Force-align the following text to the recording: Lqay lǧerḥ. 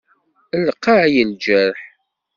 Lqay 0.65 1.13
lǧerḥ. 1.29 1.79